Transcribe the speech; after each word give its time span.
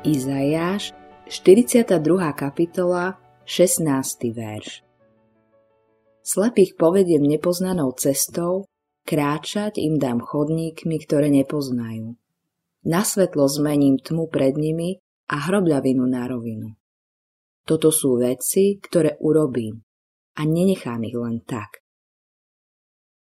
Izajáš, 0.00 0.96
42. 1.28 1.92
kapitola, 2.32 3.20
16. 3.44 4.32
verš. 4.32 4.80
Slepých 6.24 6.80
povediem 6.80 7.20
nepoznanou 7.20 7.92
cestou, 7.92 8.64
kráčať 9.04 9.76
im 9.76 10.00
dám 10.00 10.24
chodníkmi, 10.24 10.96
ktoré 11.04 11.28
nepoznajú. 11.28 12.16
Na 12.88 13.04
svetlo 13.04 13.44
zmením 13.44 14.00
tmu 14.00 14.32
pred 14.32 14.56
nimi 14.56 14.96
a 15.28 15.36
hrobľavinu 15.36 16.08
na 16.08 16.24
rovinu. 16.32 16.80
Toto 17.68 17.92
sú 17.92 18.16
veci, 18.16 18.80
ktoré 18.80 19.20
urobím 19.20 19.84
a 20.40 20.48
nenechám 20.48 21.04
ich 21.04 21.16
len 21.20 21.44
tak. 21.44 21.84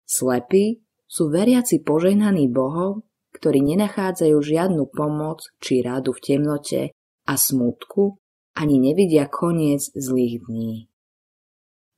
Slepí 0.08 0.80
sú 1.12 1.28
veriaci 1.28 1.84
požehnaní 1.84 2.48
Bohom, 2.48 3.04
ktorí 3.44 3.60
nenachádzajú 3.76 4.40
žiadnu 4.40 4.88
pomoc 4.88 5.44
či 5.60 5.84
rádu 5.84 6.16
v 6.16 6.24
temnote 6.24 6.82
a 7.28 7.36
smutku, 7.36 8.16
ani 8.56 8.80
nevidia 8.80 9.28
koniec 9.28 9.92
zlých 9.92 10.48
dní. 10.48 10.88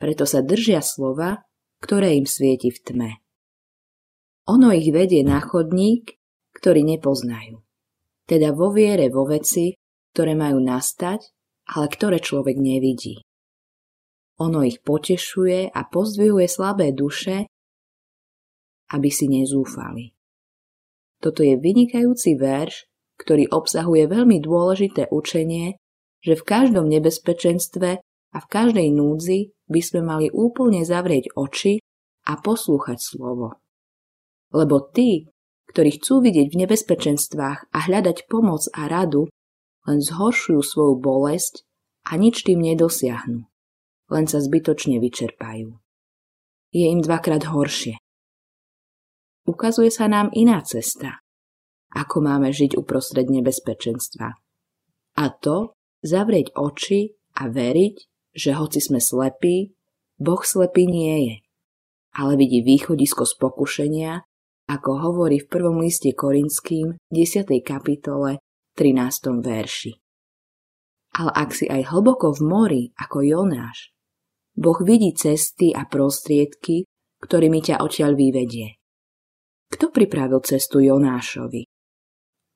Preto 0.02 0.26
sa 0.26 0.42
držia 0.42 0.82
slova, 0.82 1.46
ktoré 1.86 2.18
im 2.18 2.26
svieti 2.26 2.74
v 2.74 2.80
tme. 2.82 3.12
Ono 4.50 4.74
ich 4.74 4.90
vedie 4.90 5.22
na 5.22 5.38
chodník, 5.38 6.18
ktorý 6.58 6.82
nepoznajú. 6.82 7.62
Teda 8.26 8.50
vo 8.50 8.74
viere 8.74 9.14
vo 9.14 9.30
veci, 9.30 9.78
ktoré 10.18 10.34
majú 10.34 10.58
nastať, 10.58 11.30
ale 11.78 11.86
ktoré 11.94 12.18
človek 12.26 12.58
nevidí. 12.58 13.22
Ono 14.42 14.66
ich 14.66 14.82
potešuje 14.82 15.70
a 15.70 15.82
pozdvihuje 15.86 16.50
slabé 16.50 16.90
duše, 16.90 17.46
aby 18.90 19.10
si 19.14 19.30
nezúfali. 19.30 20.15
Toto 21.26 21.42
je 21.42 21.58
vynikajúci 21.58 22.38
verš, 22.38 22.86
ktorý 23.18 23.50
obsahuje 23.50 24.06
veľmi 24.06 24.38
dôležité 24.46 25.10
učenie, 25.10 25.82
že 26.22 26.38
v 26.38 26.46
každom 26.46 26.86
nebezpečenstve 26.86 27.98
a 28.06 28.38
v 28.38 28.46
každej 28.46 28.94
núdzi 28.94 29.50
by 29.66 29.82
sme 29.82 30.06
mali 30.06 30.30
úplne 30.30 30.86
zavrieť 30.86 31.34
oči 31.34 31.82
a 32.30 32.38
poslúchať 32.38 33.02
slovo. 33.02 33.58
Lebo 34.54 34.86
tí, 34.94 35.26
ktorí 35.74 35.98
chcú 35.98 36.22
vidieť 36.22 36.54
v 36.54 36.60
nebezpečenstvách 36.62 37.74
a 37.74 37.78
hľadať 37.90 38.30
pomoc 38.30 38.62
a 38.78 38.86
radu, 38.86 39.26
len 39.90 40.06
zhoršujú 40.06 40.62
svoju 40.62 40.94
bolesť 41.02 41.66
a 42.06 42.22
nič 42.22 42.46
tým 42.46 42.62
nedosiahnu. 42.62 43.50
Len 44.14 44.26
sa 44.30 44.38
zbytočne 44.38 45.02
vyčerpajú. 45.02 45.74
Je 46.70 46.86
im 46.86 47.02
dvakrát 47.02 47.50
horšie 47.50 47.98
ukazuje 49.46 49.94
sa 49.94 50.10
nám 50.10 50.34
iná 50.34 50.60
cesta, 50.66 51.22
ako 51.96 52.18
máme 52.20 52.52
žiť 52.52 52.76
uprostred 52.76 53.32
nebezpečenstva. 53.32 54.36
A 55.16 55.26
to 55.32 55.72
zavrieť 56.04 56.52
oči 56.54 57.16
a 57.40 57.48
veriť, 57.48 57.96
že 58.36 58.52
hoci 58.52 58.84
sme 58.84 59.00
slepí, 59.00 59.72
Boh 60.20 60.44
slepý 60.44 60.88
nie 60.88 61.16
je, 61.24 61.36
ale 62.20 62.36
vidí 62.36 62.60
východisko 62.60 63.24
z 63.24 63.34
pokušenia, 63.40 64.14
ako 64.68 64.92
hovorí 65.00 65.40
v 65.40 65.48
prvom 65.48 65.80
liste 65.80 66.12
Korinským 66.12 67.00
10. 67.12 67.48
kapitole 67.64 68.44
13. 68.76 69.40
verši. 69.40 69.92
Ale 71.16 71.32
ak 71.32 71.56
si 71.56 71.66
aj 71.72 71.96
hlboko 71.96 72.36
v 72.36 72.42
mori 72.44 72.84
ako 73.00 73.24
Jonáš, 73.24 73.96
Boh 74.56 74.80
vidí 74.84 75.16
cesty 75.16 75.72
a 75.72 75.88
prostriedky, 75.88 76.88
ktorými 77.24 77.60
ťa 77.60 77.84
odtiaľ 77.84 78.16
vyvedie. 78.20 78.80
Kto 79.72 79.92
pripravil 79.92 80.40
cestu 80.44 80.84
Jonášovi? 80.84 81.75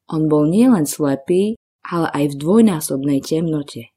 On 0.10 0.26
bol 0.26 0.50
nielen 0.50 0.90
slepý, 0.90 1.54
ale 1.86 2.10
aj 2.10 2.34
v 2.34 2.40
dvojnásobnej 2.42 3.20
temnote. 3.22 3.94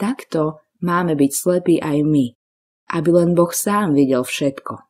Takto 0.00 0.64
máme 0.80 1.12
byť 1.12 1.32
slepí 1.34 1.76
aj 1.76 1.98
my, 2.08 2.26
aby 2.96 3.08
len 3.12 3.36
Boh 3.36 3.52
sám 3.52 3.92
videl 3.92 4.24
všetko. 4.24 4.88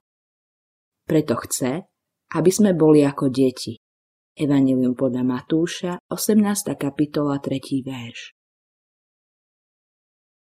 Preto 1.08 1.34
chce, 1.42 1.88
aby 2.36 2.50
sme 2.52 2.76
boli 2.78 3.02
ako 3.02 3.32
deti. 3.32 3.80
Evangelium 4.38 4.94
podľa 4.94 5.26
Matúša, 5.26 5.92
18. 6.14 6.78
kapitola, 6.78 7.42
3. 7.42 7.58
verš. 7.82 8.38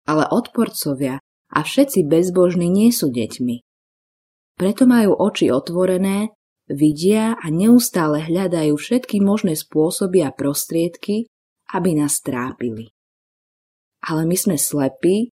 Ale 0.03 0.27
odporcovia 0.27 1.15
a 1.55 1.59
všetci 1.63 2.03
bezbožní 2.03 2.67
nie 2.67 2.91
sú 2.91 3.07
deťmi. 3.07 3.55
Preto 4.59 4.83
majú 4.83 5.15
oči 5.15 5.47
otvorené 5.47 6.34
Vidia 6.65 7.37
a 7.37 7.45
neustále 7.53 8.25
hľadajú 8.25 8.73
všetky 8.73 9.21
možné 9.21 9.53
spôsoby 9.53 10.25
a 10.25 10.33
prostriedky, 10.33 11.29
aby 11.69 11.93
nás 11.93 12.17
trápili. 12.25 12.89
Ale 14.01 14.25
my 14.25 14.33
sme 14.33 14.57
slepí, 14.57 15.29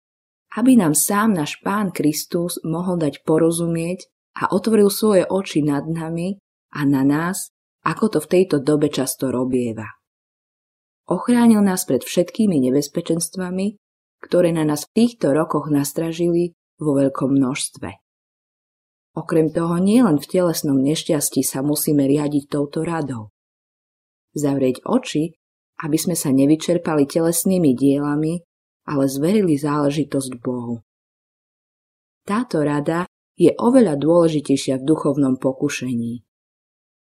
aby 0.55 0.79
nám 0.79 0.95
sám 0.95 1.35
náš 1.35 1.59
Pán 1.67 1.91
Kristus 1.91 2.63
mohol 2.63 3.03
dať 3.03 3.27
porozumieť 3.27 4.07
a 4.39 4.55
otvoril 4.55 4.87
svoje 4.87 5.27
oči 5.27 5.67
nad 5.67 5.83
nami 5.91 6.39
a 6.79 6.87
na 6.87 7.03
nás, 7.03 7.51
ako 7.83 8.17
to 8.17 8.19
v 8.23 8.31
tejto 8.31 8.57
dobe 8.63 8.87
často 8.87 9.35
robieva. 9.35 9.99
Ochránil 11.07 11.63
nás 11.63 11.87
pred 11.87 12.03
všetkými 12.03 12.59
nebezpečenstvami, 12.71 13.79
ktoré 14.23 14.51
na 14.51 14.67
nás 14.67 14.91
v 14.91 15.07
týchto 15.07 15.31
rokoch 15.31 15.71
nastražili 15.71 16.55
vo 16.79 16.99
veľkom 16.99 17.35
množstve. 17.35 18.06
Okrem 19.17 19.49
toho 19.49 19.81
nielen 19.81 20.21
v 20.21 20.29
telesnom 20.29 20.77
nešťastí 20.85 21.41
sa 21.41 21.65
musíme 21.65 22.05
riadiť 22.05 22.53
touto 22.53 22.85
radou. 22.85 23.33
Zavrieť 24.37 24.85
oči, 24.85 25.33
aby 25.81 25.97
sme 25.97 26.13
sa 26.13 26.29
nevyčerpali 26.37 27.09
telesnými 27.09 27.73
dielami, 27.73 28.45
ale 28.85 29.09
zverili 29.09 29.57
záležitosť 29.57 30.33
Bohu. 30.45 30.85
Táto 32.29 32.61
rada 32.61 33.09
je 33.41 33.57
oveľa 33.57 33.97
dôležitejšia 33.97 34.85
v 34.85 34.85
duchovnom 34.85 35.41
pokušení. 35.41 36.21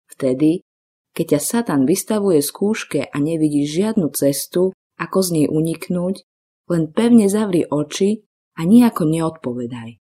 Vtedy, 0.07 0.63
keď 1.11 1.35
ťa 1.35 1.39
Satan 1.43 1.83
vystavuje 1.83 2.39
skúške 2.39 3.11
a 3.11 3.17
nevidíš 3.19 3.75
žiadnu 3.75 4.07
cestu, 4.15 4.71
ako 4.95 5.17
z 5.19 5.29
nej 5.35 5.47
uniknúť, 5.51 6.23
len 6.71 6.87
pevne 6.95 7.27
zavri 7.27 7.67
oči 7.67 8.23
a 8.55 8.63
nejako 8.63 9.03
neodpovedaj 9.03 10.04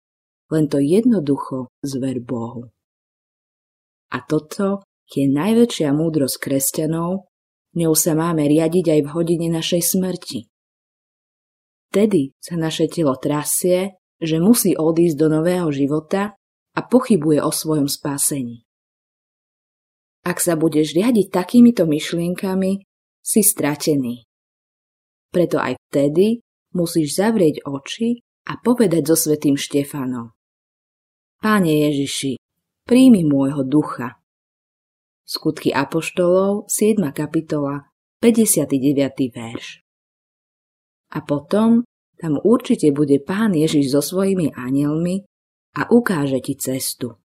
len 0.49 0.65
to 0.69 0.81
jednoducho 0.81 1.69
zver 1.85 2.21
Bohu. 2.25 2.73
A 4.09 4.25
toto 4.25 4.85
je 5.09 5.29
najväčšia 5.29 5.93
múdrosť 5.93 6.37
kresťanov, 6.41 7.29
ňou 7.77 7.95
sa 7.97 8.17
máme 8.17 8.49
riadiť 8.49 8.87
aj 8.99 9.01
v 9.05 9.13
hodine 9.13 9.49
našej 9.53 9.83
smrti. 9.85 10.49
Tedy 11.89 12.37
sa 12.37 12.61
naše 12.61 12.89
telo 12.89 13.17
trasie, 13.17 13.97
že 14.21 14.37
musí 14.41 14.77
odísť 14.77 15.17
do 15.17 15.29
nového 15.41 15.73
života 15.73 16.37
a 16.77 16.81
pochybuje 16.85 17.41
o 17.41 17.49
svojom 17.53 17.89
spásení. 17.89 18.69
Ak 20.27 20.45
sa 20.45 20.59
budeš 20.59 20.93
riadiť 20.93 21.33
takýmito 21.33 21.89
myšlienkami, 21.89 22.85
si 23.29 23.41
stratený. 23.45 24.25
Preto 25.29 25.61
aj 25.61 25.77
vtedy 25.89 26.41
musíš 26.73 27.21
zavrieť 27.21 27.65
oči 27.69 28.25
a 28.49 28.57
povedať 28.57 29.05
so 29.05 29.17
svetým 29.17 29.61
Štefanom. 29.61 30.38
Páne 31.39 31.71
Ježiši, 31.71 32.35
príjmi 32.83 33.23
môjho 33.23 33.63
ducha. 33.63 34.19
Skutky 35.23 35.71
Apoštolov, 35.71 36.67
7. 36.67 36.99
kapitola, 37.15 37.95
59. 38.19 38.75
verš. 39.31 39.87
A 41.15 41.23
potom 41.23 41.87
tam 42.19 42.43
určite 42.43 42.91
bude 42.91 43.23
Pán 43.23 43.55
Ježiš 43.55 43.95
so 43.95 44.03
svojimi 44.03 44.51
anielmi 44.51 45.31
a 45.79 45.87
ukáže 45.87 46.43
ti 46.43 46.59
cestu. 46.59 47.23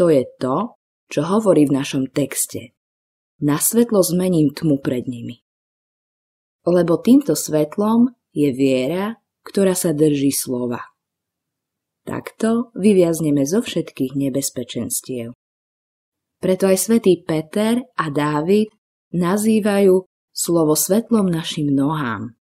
To 0.00 0.08
je 0.08 0.24
to, 0.40 0.80
čo 1.12 1.20
hovorí 1.28 1.68
v 1.68 1.76
našom 1.76 2.08
texte. 2.08 2.72
Na 3.44 3.60
svetlo 3.60 4.00
zmením 4.00 4.56
tmu 4.56 4.80
pred 4.80 5.04
nimi. 5.04 5.44
Lebo 6.64 6.96
týmto 6.96 7.36
svetlom 7.36 8.16
je 8.32 8.48
viera, 8.56 9.20
ktorá 9.44 9.76
sa 9.76 9.92
drží 9.92 10.32
slova. 10.32 10.95
Takto 12.06 12.70
vyviazneme 12.78 13.42
zo 13.42 13.66
všetkých 13.66 14.14
nebezpečenstiev. 14.14 15.34
Preto 16.38 16.70
aj 16.70 16.78
svätý 16.78 17.18
Peter 17.18 17.82
a 17.98 18.06
Dávid 18.14 18.70
nazývajú 19.10 20.06
slovo 20.30 20.78
svetlom 20.78 21.26
našim 21.26 21.66
nohám. 21.74 22.38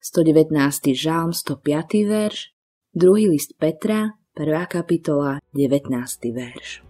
119. 0.00 0.96
žalm 0.96 1.36
105. 1.36 2.08
verš, 2.08 2.56
2. 2.96 3.28
list 3.28 3.52
Petra, 3.60 4.16
1. 4.32 4.48
kapitola, 4.72 5.44
19. 5.52 5.92
verš. 6.32 6.87